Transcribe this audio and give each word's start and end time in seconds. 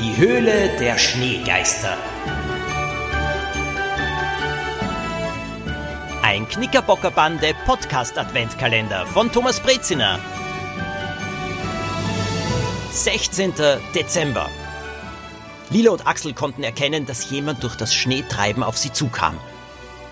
Die 0.00 0.16
Höhle 0.16 0.76
der 0.80 0.98
Schneegeister. 0.98 1.96
Ein 6.20 6.48
Knickerbockerbande 6.48 7.54
Podcast 7.64 8.18
Adventkalender 8.18 9.06
von 9.06 9.30
Thomas 9.30 9.60
Breziner. 9.60 10.18
16. 12.90 13.52
Dezember. 13.94 14.50
Lila 15.70 15.92
und 15.92 16.08
Axel 16.08 16.34
konnten 16.34 16.64
erkennen, 16.64 17.06
dass 17.06 17.30
jemand 17.30 17.62
durch 17.62 17.76
das 17.76 17.94
Schneetreiben 17.94 18.64
auf 18.64 18.76
sie 18.76 18.92
zukam. 18.92 19.38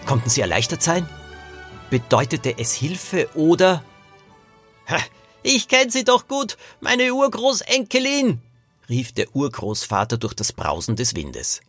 Konnten 0.07 0.31
sie 0.31 0.43
erleichtert 0.43 0.85
sein? 0.85 1.09
Bedeutete 1.91 2.57
es 2.57 2.73
Hilfe 2.73 3.29
oder... 3.35 3.83
Ich 5.43 5.67
kenn 5.67 5.91
sie 5.91 6.05
doch 6.05 6.29
gut, 6.29 6.57
meine 6.81 7.13
Urgroßenkelin, 7.13 8.41
rief 8.89 9.13
der 9.13 9.35
Urgroßvater 9.35 10.19
durch 10.19 10.35
das 10.35 10.53
Brausen 10.53 10.97
des 10.97 11.15
Windes. 11.15 11.61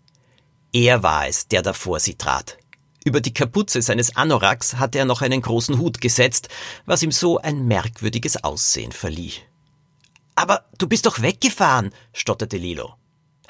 Er 0.72 1.04
war 1.04 1.28
es, 1.28 1.48
der 1.48 1.62
da 1.62 1.74
vor 1.74 2.00
sie 2.00 2.16
trat. 2.16 2.58
Über 3.06 3.22
die 3.22 3.34
Kapuze 3.34 3.82
seines 3.82 4.16
Anoraks 4.16 4.76
hatte 4.76 4.98
er 4.98 5.06
noch 5.06 5.22
einen 5.22 5.42
großen 5.42 5.78
Hut 5.78 6.00
gesetzt, 6.00 6.50
was 6.86 7.04
ihm 7.04 7.12
so 7.12 7.38
ein 7.38 7.68
merkwürdiges 7.68 8.44
Aussehen 8.44 8.92
verlieh. 8.92 9.34
Aber 10.36 10.66
du 10.78 10.88
bist 10.88 11.06
doch 11.06 11.22
weggefahren, 11.22 11.94
stotterte 12.14 12.58
Lilo. 12.58 12.96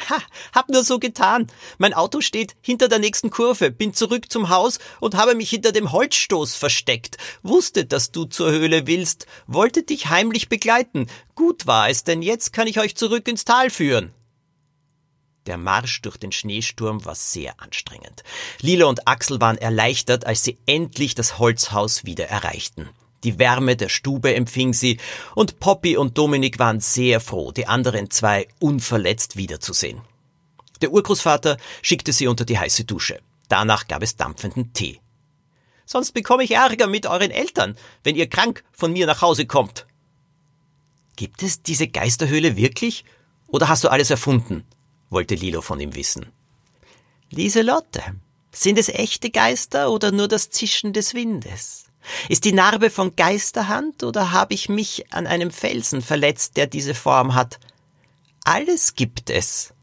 Ha, 0.10 0.18
hab 0.54 0.70
nur 0.70 0.84
so 0.84 1.00
getan. 1.00 1.48
Mein 1.78 1.94
Auto 1.94 2.22
steht 2.22 2.56
hinter 2.62 2.88
der 2.88 3.00
nächsten 3.00 3.30
Kurve, 3.30 3.72
bin 3.72 3.94
zurück 3.94 4.32
zum 4.32 4.50
Haus 4.50 4.80
und 5.00 5.16
habe 5.16 5.36
mich 5.36 5.50
hinter 5.50 5.72
dem 5.72 5.92
Holzstoß 5.92 6.56
versteckt, 6.56 7.18
wusste, 7.42 7.86
dass 7.86 8.12
du 8.12 8.26
zur 8.26 8.52
Höhle 8.52 8.88
willst, 8.88 9.28
wollte 9.48 9.84
dich 9.84 10.10
heimlich 10.10 10.50
begleiten. 10.50 11.08
Gut 11.36 11.68
war 11.68 11.90
es, 11.90 12.04
denn 12.04 12.22
jetzt 12.22 12.54
kann 12.54 12.68
ich 12.68 12.80
euch 12.80 12.96
zurück 12.96 13.28
ins 13.28 13.46
Tal 13.46 13.70
führen. 13.70 14.14
Der 15.46 15.58
Marsch 15.58 16.02
durch 16.02 16.18
den 16.18 16.32
Schneesturm 16.32 17.04
war 17.06 17.16
sehr 17.16 17.60
anstrengend. 17.60 18.24
Lila 18.62 18.86
und 18.86 19.08
Axel 19.08 19.42
waren 19.42 19.58
erleichtert, 19.58 20.26
als 20.26 20.44
sie 20.44 20.58
endlich 20.66 21.16
das 21.16 21.38
Holzhaus 21.38 22.06
wieder 22.06 22.28
erreichten. 22.28 22.90
Die 23.24 23.40
Wärme 23.40 23.76
der 23.76 23.90
Stube 23.90 24.36
empfing 24.36 24.74
sie, 24.74 25.00
und 25.36 25.60
Poppy 25.60 25.98
und 25.98 26.18
Dominik 26.18 26.60
waren 26.60 26.80
sehr 26.80 27.20
froh, 27.20 27.52
die 27.52 27.68
anderen 27.68 28.10
zwei 28.10 28.48
unverletzt 28.60 29.38
wiederzusehen. 29.38 30.02
Der 30.82 30.92
Urgroßvater 30.92 31.58
schickte 31.82 32.12
sie 32.12 32.28
unter 32.28 32.44
die 32.44 32.60
heiße 32.60 32.84
Dusche. 32.84 33.20
Danach 33.48 33.88
gab 33.88 34.04
es 34.04 34.18
dampfenden 34.18 34.74
Tee. 34.74 35.00
Sonst 35.86 36.12
bekomme 36.14 36.44
ich 36.44 36.52
Ärger 36.52 36.88
mit 36.88 37.06
euren 37.06 37.32
Eltern, 37.32 37.76
wenn 38.04 38.16
ihr 38.16 38.28
krank 38.28 38.64
von 38.72 38.92
mir 38.92 39.06
nach 39.06 39.22
Hause 39.22 39.46
kommt. 39.46 39.86
Gibt 41.16 41.44
es 41.44 41.62
diese 41.62 41.88
Geisterhöhle 41.88 42.58
wirklich? 42.58 43.06
Oder 43.48 43.70
hast 43.70 43.84
du 43.84 43.90
alles 43.90 44.10
erfunden? 44.10 44.66
wollte 45.10 45.36
Lilo 45.36 45.62
von 45.62 45.80
ihm 45.80 45.96
wissen. 45.96 46.32
Lieselotte, 47.30 48.02
sind 48.52 48.78
es 48.78 48.90
echte 48.90 49.30
Geister 49.30 49.92
oder 49.92 50.12
nur 50.12 50.28
das 50.28 50.50
Zischen 50.50 50.92
des 50.92 51.14
Windes? 51.14 51.86
Ist 52.30 52.46
die 52.46 52.54
Narbe 52.54 52.90
von 52.90 53.16
Geisterhand 53.16 54.04
oder 54.04 54.32
habe 54.32 54.54
ich 54.54 54.70
mich 54.70 55.12
an 55.14 55.28
einem 55.28 55.52
Felsen 55.52 56.02
verletzt, 56.02 56.58
der 56.58 56.68
diese 56.68 56.94
Form 56.94 57.36
hat? 57.36 57.60
Alles 58.44 58.96
gibt 58.96 59.30
es, 59.30 59.74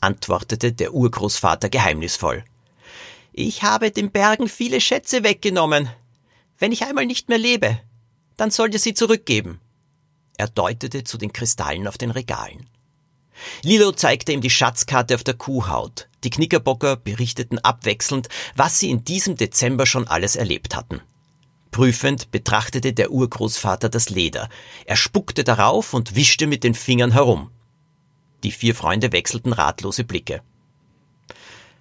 antwortete 0.00 0.72
der 0.72 0.94
Urgroßvater 0.94 1.68
geheimnisvoll. 1.68 2.44
Ich 3.32 3.62
habe 3.62 3.90
den 3.90 4.10
Bergen 4.10 4.48
viele 4.48 4.80
Schätze 4.80 5.22
weggenommen. 5.22 5.90
Wenn 6.58 6.72
ich 6.72 6.84
einmal 6.84 7.06
nicht 7.06 7.28
mehr 7.28 7.38
lebe, 7.38 7.78
dann 8.36 8.50
sollt 8.50 8.74
ihr 8.74 8.80
sie 8.80 8.94
zurückgeben. 8.94 9.60
Er 10.36 10.48
deutete 10.48 11.04
zu 11.04 11.18
den 11.18 11.32
Kristallen 11.32 11.86
auf 11.86 11.98
den 11.98 12.10
Regalen. 12.10 12.68
Lilo 13.62 13.92
zeigte 13.92 14.32
ihm 14.32 14.40
die 14.40 14.50
Schatzkarte 14.50 15.14
auf 15.14 15.24
der 15.24 15.34
Kuhhaut. 15.34 16.08
Die 16.24 16.30
Knickerbocker 16.30 16.96
berichteten 16.96 17.58
abwechselnd, 17.58 18.28
was 18.56 18.78
sie 18.78 18.90
in 18.90 19.04
diesem 19.04 19.36
Dezember 19.36 19.86
schon 19.86 20.08
alles 20.08 20.34
erlebt 20.34 20.74
hatten. 20.74 21.00
Prüfend 21.70 22.30
betrachtete 22.30 22.92
der 22.92 23.10
Urgroßvater 23.10 23.88
das 23.88 24.10
Leder. 24.10 24.48
Er 24.84 24.96
spuckte 24.96 25.44
darauf 25.44 25.94
und 25.94 26.14
wischte 26.14 26.46
mit 26.46 26.64
den 26.64 26.74
Fingern 26.74 27.12
herum. 27.12 27.50
Die 28.42 28.52
vier 28.52 28.74
Freunde 28.74 29.12
wechselten 29.12 29.52
ratlose 29.52 30.04
Blicke. 30.04 30.42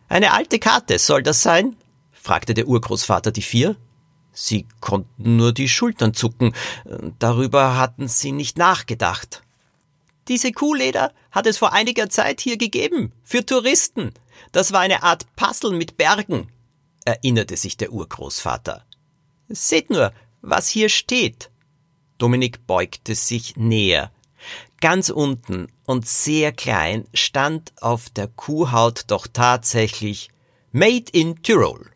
Eine 0.09 0.33
alte 0.33 0.59
Karte, 0.59 0.99
soll 0.99 1.23
das 1.23 1.41
sein? 1.41 1.75
fragte 2.11 2.53
der 2.53 2.67
Urgroßvater 2.67 3.31
die 3.31 3.41
vier. 3.41 3.75
Sie 4.33 4.67
konnten 4.81 5.37
nur 5.37 5.53
die 5.53 5.69
Schultern 5.69 6.13
zucken. 6.13 6.53
Darüber 7.19 7.77
hatten 7.77 8.07
sie 8.07 8.31
nicht 8.31 8.57
nachgedacht. 8.57 9.41
Diese 10.27 10.51
Kuhleder 10.51 11.13
hat 11.31 11.47
es 11.47 11.57
vor 11.57 11.73
einiger 11.73 12.09
Zeit 12.09 12.41
hier 12.41 12.57
gegeben, 12.57 13.13
für 13.23 13.45
Touristen. 13.45 14.13
Das 14.51 14.73
war 14.73 14.81
eine 14.81 15.03
Art 15.03 15.25
Puzzle 15.35 15.71
mit 15.71 15.97
Bergen, 15.97 16.49
erinnerte 17.05 17.55
sich 17.55 17.77
der 17.77 17.93
Urgroßvater. 17.93 18.83
Seht 19.49 19.89
nur, 19.89 20.13
was 20.41 20.67
hier 20.67 20.89
steht. 20.89 21.49
Dominik 22.17 22.65
beugte 22.67 23.15
sich 23.15 23.55
näher. 23.55 24.11
Ganz 24.81 25.09
unten 25.09 25.67
und 25.85 26.07
sehr 26.07 26.51
klein 26.51 27.07
stand 27.13 27.73
auf 27.81 28.09
der 28.09 28.27
Kuhhaut 28.27 29.05
doch 29.07 29.27
tatsächlich 29.27 30.29
Made 30.71 31.05
in 31.11 31.41
Tyrol. 31.41 31.89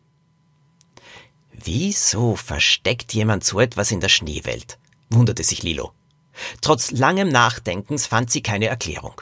Wieso 1.52 2.34
versteckt 2.34 3.12
jemand 3.14 3.44
so 3.44 3.60
etwas 3.60 3.92
in 3.92 4.00
der 4.00 4.08
Schneewelt? 4.08 4.78
wunderte 5.10 5.44
sich 5.44 5.62
Lilo. 5.62 5.92
Trotz 6.60 6.90
langem 6.90 7.28
Nachdenkens 7.28 8.06
fand 8.06 8.30
sie 8.30 8.42
keine 8.42 8.66
Erklärung. 8.66 9.20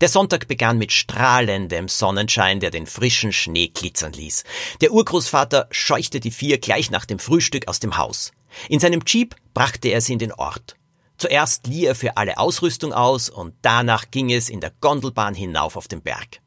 Der 0.00 0.08
Sonntag 0.08 0.48
begann 0.48 0.78
mit 0.78 0.92
strahlendem 0.92 1.88
Sonnenschein, 1.88 2.60
der 2.60 2.70
den 2.70 2.86
frischen 2.86 3.34
Schnee 3.34 3.68
glitzern 3.68 4.14
ließ. 4.14 4.44
Der 4.80 4.92
Urgroßvater 4.92 5.68
scheuchte 5.70 6.20
die 6.20 6.30
vier 6.30 6.58
gleich 6.58 6.90
nach 6.90 7.04
dem 7.04 7.18
Frühstück 7.18 7.68
aus 7.68 7.80
dem 7.80 7.98
Haus. 7.98 8.32
In 8.70 8.80
seinem 8.80 9.02
Jeep 9.06 9.36
brachte 9.52 9.88
er 9.88 10.00
sie 10.00 10.14
in 10.14 10.18
den 10.18 10.32
Ort. 10.32 10.76
Zuerst 11.18 11.66
lieh 11.66 11.84
er 11.84 11.94
für 11.94 12.16
alle 12.16 12.38
Ausrüstung 12.38 12.94
aus 12.94 13.28
und 13.28 13.52
danach 13.60 14.10
ging 14.10 14.32
es 14.32 14.48
in 14.48 14.60
der 14.60 14.72
Gondelbahn 14.80 15.34
hinauf 15.34 15.76
auf 15.76 15.86
den 15.86 16.00
Berg. 16.00 16.40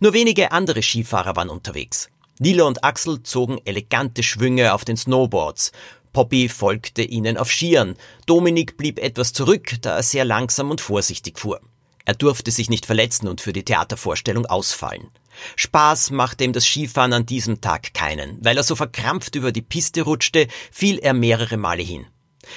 Nur 0.00 0.12
wenige 0.12 0.52
andere 0.52 0.82
Skifahrer 0.82 1.34
waren 1.34 1.48
unterwegs. 1.48 2.10
Lila 2.38 2.64
und 2.64 2.84
Axel 2.84 3.22
zogen 3.22 3.58
elegante 3.64 4.22
Schwünge 4.22 4.74
auf 4.74 4.84
den 4.84 4.98
Snowboards. 4.98 5.72
Poppy 6.12 6.50
folgte 6.50 7.02
ihnen 7.02 7.38
auf 7.38 7.50
Skiern. 7.50 7.96
Dominik 8.26 8.76
blieb 8.76 8.98
etwas 8.98 9.32
zurück, 9.32 9.76
da 9.80 9.96
er 9.96 10.02
sehr 10.02 10.26
langsam 10.26 10.70
und 10.70 10.82
vorsichtig 10.82 11.38
fuhr. 11.38 11.62
Er 12.04 12.14
durfte 12.14 12.50
sich 12.50 12.68
nicht 12.68 12.86
verletzen 12.86 13.28
und 13.28 13.40
für 13.40 13.52
die 13.52 13.64
Theatervorstellung 13.64 14.46
ausfallen. 14.46 15.10
Spaß 15.56 16.10
machte 16.10 16.44
ihm 16.44 16.52
das 16.52 16.64
Skifahren 16.64 17.12
an 17.12 17.26
diesem 17.26 17.60
Tag 17.60 17.94
keinen. 17.94 18.44
Weil 18.44 18.56
er 18.56 18.64
so 18.64 18.74
verkrampft 18.76 19.34
über 19.34 19.52
die 19.52 19.62
Piste 19.62 20.02
rutschte, 20.02 20.48
fiel 20.70 20.98
er 20.98 21.14
mehrere 21.14 21.56
Male 21.56 21.82
hin. 21.82 22.06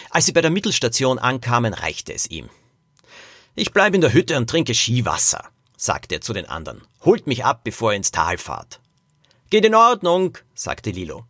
Als 0.10 0.26
sie 0.26 0.32
bei 0.32 0.42
der 0.42 0.52
Mittelstation 0.52 1.20
ankamen, 1.20 1.74
reichte 1.74 2.14
es 2.14 2.30
ihm. 2.30 2.50
Ich 3.56 3.72
bleibe 3.72 3.96
in 3.96 4.02
der 4.02 4.14
Hütte 4.14 4.36
und 4.38 4.50
trinke 4.50 4.74
Skiwasser, 4.74 5.50
sagte 5.78 6.16
er 6.16 6.22
zu 6.22 6.34
den 6.34 6.48
anderen. 6.48 6.82
Holt 7.04 7.28
mich 7.28 7.46
ab, 7.46 7.62
bevor 7.64 7.92
ihr 7.92 7.98
ins 7.98 8.12
Tal 8.12 8.38
fahrt. 8.38 8.82
Geht 9.50 9.64
in 9.64 9.76
Ordnung, 9.76 10.38
sagte 10.56 10.90
Lilo. 10.90 11.26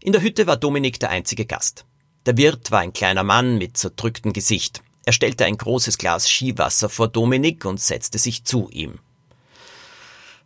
In 0.00 0.12
der 0.12 0.22
Hütte 0.22 0.46
war 0.46 0.56
Dominik 0.56 0.98
der 0.98 1.10
einzige 1.10 1.44
Gast. 1.44 1.84
Der 2.26 2.36
Wirt 2.36 2.70
war 2.70 2.80
ein 2.80 2.92
kleiner 2.92 3.22
Mann 3.22 3.58
mit 3.58 3.76
zerdrücktem 3.76 4.32
Gesicht. 4.32 4.82
Er 5.08 5.12
stellte 5.12 5.46
ein 5.46 5.56
großes 5.56 5.96
Glas 5.96 6.28
Skiwasser 6.28 6.90
vor 6.90 7.08
Dominik 7.08 7.64
und 7.64 7.80
setzte 7.80 8.18
sich 8.18 8.44
zu 8.44 8.68
ihm. 8.70 8.98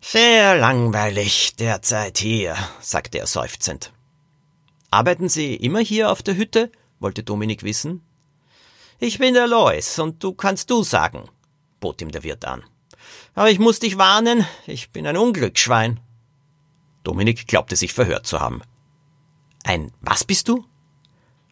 Sehr 0.01 0.57
langweilig 0.57 1.57
derzeit 1.57 2.19
hier, 2.19 2.57
sagte 2.81 3.19
er 3.19 3.27
seufzend. 3.27 3.93
Arbeiten 4.89 5.29
Sie 5.29 5.57
immer 5.57 5.81
hier 5.81 6.13
auf 6.13 6.23
der 6.23 6.37
Hütte? 6.37 6.71
wollte 7.01 7.25
Dominik 7.25 7.65
wissen. 7.65 8.03
Ich 9.01 9.19
bin 9.19 9.35
der 9.35 9.49
Lois 9.49 9.99
und 9.99 10.23
du 10.23 10.33
kannst 10.33 10.71
du 10.71 10.85
sagen, 10.85 11.29
bot 11.81 12.01
ihm 12.01 12.13
der 12.13 12.23
Wirt 12.23 12.45
an. 12.45 12.63
Aber 13.35 13.51
ich 13.51 13.59
muss 13.59 13.81
dich 13.81 13.99
warnen, 13.99 14.47
ich 14.69 14.91
bin 14.91 15.09
ein 15.09 15.17
Unglücksschwein. 15.17 15.99
Dominik 17.03 17.49
glaubte 17.49 17.75
sich 17.75 17.95
verhört 17.95 18.29
zu 18.29 18.39
haben. 18.39 18.63
Ein 19.65 19.91
was 20.03 20.23
bist 20.23 20.47
du? 20.47 20.65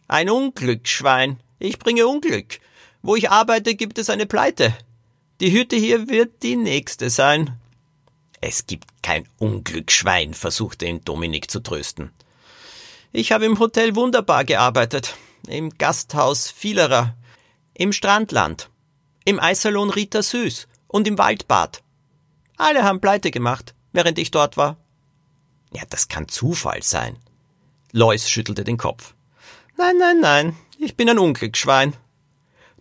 Ein 0.07 0.29
Unglücksschwein. 0.29 1.41
Ich 1.59 1.77
bringe 1.77 2.07
Unglück. 2.07 2.61
Wo 3.01 3.15
ich 3.15 3.29
arbeite, 3.29 3.75
gibt 3.75 3.97
es 3.97 4.09
eine 4.09 4.25
Pleite. 4.25 4.75
Die 5.39 5.51
Hütte 5.51 5.75
hier 5.75 6.07
wird 6.07 6.43
die 6.43 6.55
nächste 6.55 7.09
sein. 7.09 7.59
Es 8.41 8.67
gibt 8.67 9.03
kein 9.03 9.27
Unglücksschwein, 9.39 10.33
versuchte 10.33 10.85
ihn 10.85 11.01
Dominik 11.03 11.49
zu 11.49 11.61
trösten. 11.61 12.11
Ich 13.11 13.31
habe 13.31 13.45
im 13.45 13.59
Hotel 13.59 13.95
Wunderbar 13.95 14.45
gearbeitet, 14.45 15.15
im 15.47 15.77
Gasthaus 15.77 16.49
Vielerer, 16.49 17.15
im 17.73 17.91
Strandland, 17.91 18.69
im 19.25 19.39
Eissalon 19.39 19.89
Rita 19.89 20.21
Süß 20.21 20.67
und 20.87 21.07
im 21.07 21.17
Waldbad. 21.17 21.83
Alle 22.57 22.83
haben 22.83 23.01
Pleite 23.01 23.31
gemacht, 23.31 23.73
während 23.91 24.19
ich 24.19 24.31
dort 24.31 24.57
war. 24.57 24.77
Ja, 25.73 25.83
das 25.89 26.07
kann 26.07 26.27
Zufall 26.27 26.83
sein. 26.83 27.17
Lois 27.91 28.29
schüttelte 28.29 28.63
den 28.63 28.77
Kopf. 28.77 29.13
Nein, 29.77 29.97
nein, 29.97 30.19
nein, 30.19 30.55
ich 30.77 30.95
bin 30.95 31.09
ein 31.09 31.19
Unglücksschwein. 31.19 31.95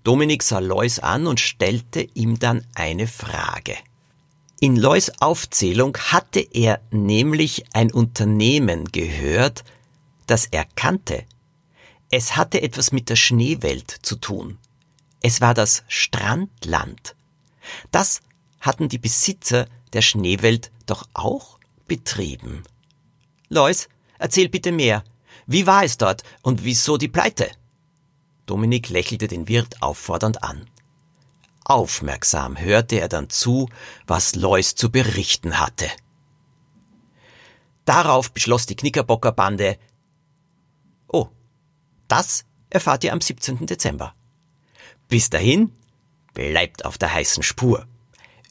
Dominik 0.05 0.43
sah 0.43 0.61
Lois 0.61 0.99
an 0.99 1.27
und 1.27 1.41
stellte 1.41 2.01
ihm 2.15 2.39
dann 2.39 2.67
eine 2.75 3.07
Frage. 3.07 3.77
In 4.61 4.77
Lois 4.77 5.11
Aufzählung 5.21 5.97
hatte 5.97 6.41
er 6.41 6.81
nämlich 6.91 7.65
ein 7.73 7.93
Unternehmen 7.93 8.87
gehört, 8.93 9.65
das 10.27 10.47
er 10.47 10.67
kannte. 10.77 11.25
Es 12.11 12.37
hatte 12.37 12.63
etwas 12.63 12.93
mit 12.93 13.09
der 13.09 13.17
Schneewelt 13.17 13.91
zu 14.03 14.17
tun. 14.17 14.59
Es 15.23 15.41
war 15.41 15.55
das 15.55 15.85
Strandland. 15.89 17.15
Das 17.91 18.21
hatten 18.61 18.89
die 18.89 18.99
Besitzer 18.99 19.67
der 19.93 20.03
Schneewelt 20.03 20.71
doch 20.87 21.09
auch 21.15 21.59
betrieben. 21.87 22.63
Lois, 23.49 23.89
erzähl 24.19 24.49
bitte 24.49 24.73
mehr. 24.73 25.05
Wie 25.47 25.67
war 25.67 25.85
es 25.85 25.99
dort 25.99 26.23
und 26.43 26.65
wieso 26.65 26.97
die 26.97 27.09
Pleite? 27.09 27.51
Dominik 28.51 28.89
lächelte 28.89 29.29
den 29.29 29.47
Wirt 29.47 29.81
auffordernd 29.81 30.43
an. 30.43 30.69
Aufmerksam 31.65 32.59
hörte 32.59 33.01
er 33.01 33.09
dann 33.09 33.31
zu, 33.31 33.69
was 34.09 34.35
Lois 34.35 34.75
zu 34.75 34.91
berichten 34.91 35.61
hatte. 35.61 35.87
Darauf 37.85 38.33
beschloss 38.33 38.67
die 38.67 38.75
Knickerbockerbande, 38.75 39.79
oh, 41.07 41.29
das 42.09 42.45
erfahrt 42.71 43.05
ihr 43.05 43.13
am 43.13 43.21
17. 43.21 43.67
Dezember. 43.67 44.17
Bis 45.07 45.31
dahin, 45.31 45.73
bleibt 46.35 46.85
auf 46.85 46.99
der 46.99 47.15
heißen 47.15 47.45
Spur. 47.45 47.87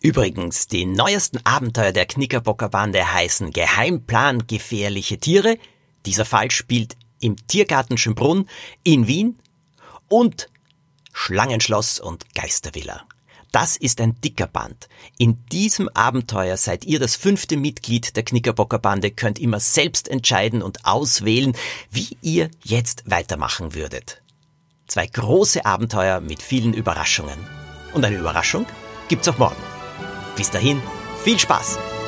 Übrigens, 0.01 0.68
die 0.69 0.86
neuesten 0.86 1.46
Abenteuer 1.46 1.92
der 1.92 2.06
Knickerbockerbande 2.06 3.13
heißen 3.13 3.51
Geheimplan 3.51 4.48
gefährliche 4.48 5.18
Tiere. 5.18 5.57
Dieser 6.06 6.24
Fall 6.24 6.51
spielt 6.51 6.96
im 7.19 7.36
Tiergarten 7.48 7.98
Schönbrunn 7.98 8.48
in 8.84 9.06
Wien 9.07 9.38
und 10.09 10.50
Schlangenschloss 11.13 12.00
und 12.00 12.33
Geistervilla. 12.35 13.06
Das 13.51 13.77
ist 13.77 14.00
ein 14.00 14.19
dicker 14.21 14.47
Band. 14.47 14.88
In 15.17 15.44
diesem 15.47 15.89
Abenteuer 15.89 16.56
seid 16.56 16.85
ihr 16.85 17.00
das 17.00 17.15
fünfte 17.15 17.57
Mitglied 17.57 18.15
der 18.15 18.23
Knickerbockerbande, 18.23 19.11
könnt 19.11 19.39
immer 19.39 19.59
selbst 19.59 20.07
entscheiden 20.07 20.61
und 20.61 20.85
auswählen, 20.85 21.56
wie 21.89 22.17
ihr 22.21 22.51
jetzt 22.63 23.03
weitermachen 23.09 23.73
würdet. 23.73 24.21
Zwei 24.88 25.07
große 25.07 25.65
Abenteuer 25.65 26.19
mit 26.19 26.41
vielen 26.41 26.73
Überraschungen. 26.73 27.39
Und 27.94 28.05
eine 28.05 28.17
Überraschung 28.17 28.67
gibt's 29.07 29.27
auch 29.27 29.38
morgen. 29.39 29.62
Bis 30.35 30.51
dahin, 30.51 30.81
viel 31.23 31.39
Spaß! 31.39 31.99